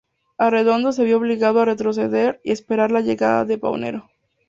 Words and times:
Arredondo 0.39 0.93
se 0.93 1.03
vio 1.03 1.17
obligado 1.17 1.61
a 1.61 1.65
retroceder 1.65 2.41
y 2.43 2.51
esperar 2.53 2.89
la 2.89 3.01
llegada 3.01 3.45
de 3.45 3.59
Paunero. 3.59 4.09